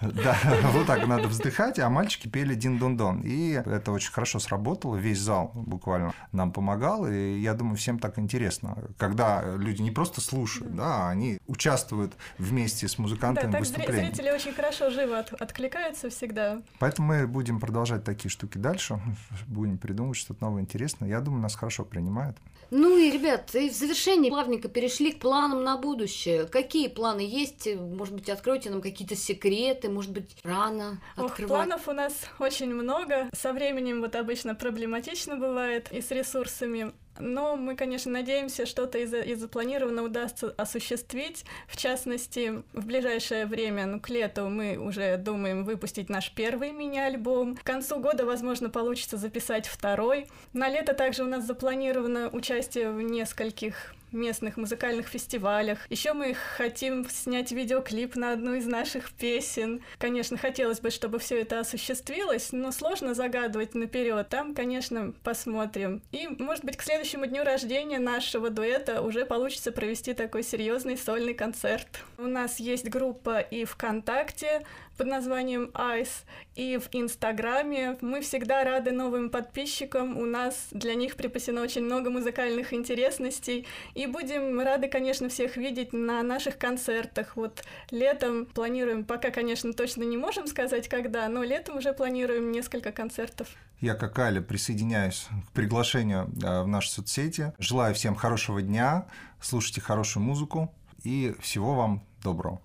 Да, 0.00 0.36
вот 0.72 0.86
так 0.86 1.06
надо 1.06 1.28
вздыхать, 1.28 1.78
а 1.78 1.88
мальчики 1.88 2.28
пели 2.28 2.54
дин-дон-дон. 2.54 3.22
И 3.22 3.52
это 3.52 3.90
очень 3.92 4.12
хорошо 4.12 4.38
сработало, 4.38 4.96
весь 4.96 5.18
зал 5.18 5.50
буквально 5.54 6.12
нам 6.32 6.52
помогал, 6.52 7.06
и 7.06 7.38
я 7.38 7.54
думаю, 7.54 7.76
всем 7.76 7.98
так 7.98 8.18
интересно, 8.18 8.76
когда 8.98 9.42
люди 9.56 9.80
не 9.82 9.90
просто 9.90 10.20
слушают, 10.20 10.74
да, 10.74 11.06
а 11.06 11.10
они 11.10 11.38
участвуют 11.46 12.14
вместе 12.38 12.86
с 12.88 12.96
Да, 12.96 13.02
музыкантами 13.02 13.56
в 13.56 13.58
выступлении. 13.60 14.06
зрители 14.10 14.30
очень 14.30 14.52
хорошо, 14.52 14.90
живо 14.90 15.20
от- 15.20 15.32
откликаются 15.40 16.10
всегда. 16.10 16.60
Поэтому 16.80 17.08
мы 17.08 17.26
будем 17.26 17.58
продолжать 17.60 18.04
такие 18.04 18.30
штуки 18.30 18.58
дальше, 18.58 19.00
будем 19.46 19.78
придумывать 19.78 20.18
что-то 20.18 20.44
новое 20.44 20.60
интересное. 20.62 21.08
Я 21.08 21.20
думаю, 21.20 21.40
нас 21.40 21.54
хорошо 21.54 21.84
принимают. 21.84 22.36
Ну 22.70 22.96
и, 22.96 23.10
ребят, 23.10 23.54
и 23.54 23.70
в 23.70 23.74
завершении 23.74 24.30
плавненько 24.30 24.68
перешли 24.68 25.12
к 25.12 25.20
планам 25.20 25.62
на 25.64 25.76
будущее. 25.76 26.46
Какие 26.46 26.88
планы 26.88 27.20
есть? 27.20 27.68
Может 27.74 28.14
быть, 28.14 28.28
откройте 28.28 28.70
нам 28.70 28.80
какие-то 28.80 29.16
секреты, 29.16 29.88
может 29.88 30.12
быть, 30.12 30.36
рано 30.42 31.00
Ох, 31.16 31.26
открывать? 31.32 31.48
планов 31.48 31.88
у 31.88 31.92
нас 31.92 32.12
очень 32.38 32.72
много. 32.74 33.28
Со 33.32 33.52
временем 33.52 34.00
вот 34.00 34.16
обычно 34.16 34.54
проблематично 34.54 35.36
бывает 35.36 35.90
и 35.92 36.00
с 36.00 36.10
ресурсами. 36.10 36.92
Но 37.18 37.56
мы, 37.56 37.76
конечно, 37.76 38.10
надеемся, 38.10 38.66
что-то 38.66 38.98
из, 38.98 39.12
из 39.14 39.40
запланированного 39.40 40.06
удастся 40.06 40.54
осуществить. 40.56 41.44
В 41.68 41.76
частности, 41.76 42.62
в 42.72 42.86
ближайшее 42.86 43.46
время, 43.46 43.86
ну, 43.86 44.00
к 44.00 44.08
лету, 44.08 44.48
мы 44.48 44.76
уже 44.76 45.16
думаем 45.16 45.64
выпустить 45.64 46.08
наш 46.08 46.32
первый 46.32 46.72
мини-альбом. 46.72 47.56
К 47.56 47.62
концу 47.62 48.00
года, 48.00 48.26
возможно, 48.26 48.70
получится 48.70 49.16
записать 49.16 49.66
второй. 49.66 50.26
На 50.52 50.68
лето 50.68 50.94
также 50.94 51.22
у 51.22 51.26
нас 51.26 51.44
запланировано 51.44 52.28
участие 52.30 52.90
в 52.90 53.00
нескольких 53.00 53.94
местных 54.14 54.56
музыкальных 54.56 55.08
фестивалях. 55.08 55.78
Еще 55.90 56.12
мы 56.12 56.34
хотим 56.56 57.08
снять 57.10 57.52
видеоклип 57.52 58.16
на 58.16 58.32
одну 58.32 58.54
из 58.54 58.66
наших 58.66 59.12
песен. 59.12 59.82
Конечно, 59.98 60.36
хотелось 60.38 60.80
бы, 60.80 60.90
чтобы 60.90 61.18
все 61.18 61.40
это 61.40 61.60
осуществилось, 61.60 62.52
но 62.52 62.72
сложно 62.72 63.14
загадывать 63.14 63.74
наперед. 63.74 64.28
Там, 64.28 64.54
конечно, 64.54 65.12
посмотрим. 65.22 66.02
И, 66.12 66.28
может 66.28 66.64
быть, 66.64 66.76
к 66.76 66.82
следующему 66.82 67.26
дню 67.26 67.44
рождения 67.44 67.98
нашего 67.98 68.50
дуэта 68.50 69.02
уже 69.02 69.26
получится 69.26 69.72
провести 69.72 70.14
такой 70.14 70.42
серьезный 70.42 70.96
сольный 70.96 71.34
концерт. 71.34 71.88
У 72.16 72.26
нас 72.26 72.60
есть 72.60 72.88
группа 72.88 73.40
и 73.40 73.64
ВКонтакте, 73.64 74.64
под 74.96 75.06
названием 75.06 75.70
Ice 75.74 76.24
и 76.54 76.78
в 76.78 76.88
Инстаграме. 76.92 77.98
Мы 78.00 78.20
всегда 78.20 78.64
рады 78.64 78.92
новым 78.92 79.30
подписчикам. 79.30 80.18
У 80.18 80.24
нас 80.24 80.68
для 80.70 80.94
них 80.94 81.16
припасено 81.16 81.62
очень 81.62 81.82
много 81.82 82.10
музыкальных 82.10 82.72
интересностей. 82.72 83.66
И 83.94 84.06
будем 84.06 84.60
рады, 84.60 84.88
конечно, 84.88 85.28
всех 85.28 85.56
видеть 85.56 85.92
на 85.92 86.22
наших 86.22 86.58
концертах. 86.58 87.36
Вот 87.36 87.64
летом 87.90 88.46
планируем, 88.46 89.04
пока, 89.04 89.30
конечно, 89.30 89.72
точно 89.72 90.04
не 90.04 90.16
можем 90.16 90.46
сказать, 90.46 90.88
когда, 90.88 91.28
но 91.28 91.42
летом 91.42 91.76
уже 91.78 91.92
планируем 91.92 92.52
несколько 92.52 92.92
концертов. 92.92 93.48
Я, 93.80 93.94
как 93.94 94.18
Аля, 94.18 94.40
присоединяюсь 94.40 95.26
к 95.48 95.52
приглашению 95.52 96.30
в 96.34 96.66
наши 96.66 96.90
соцсети. 96.90 97.52
Желаю 97.58 97.94
всем 97.94 98.14
хорошего 98.14 98.62
дня, 98.62 99.06
слушайте 99.40 99.80
хорошую 99.80 100.22
музыку 100.22 100.72
и 101.02 101.34
всего 101.40 101.74
вам 101.74 102.06
доброго. 102.22 102.60